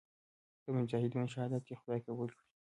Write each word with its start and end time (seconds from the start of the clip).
د 0.63 0.65
مجاهدینو 0.75 1.31
شهادت 1.33 1.61
دې 1.67 1.75
خدای 1.81 1.99
قبول 2.07 2.29
کړي. 2.37 2.49